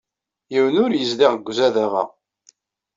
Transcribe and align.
Yiwen 0.53 0.81
ur 0.83 0.91
yezdiɣ 0.93 1.31
deg 1.33 1.47
uzadaɣ-a. 1.51 2.03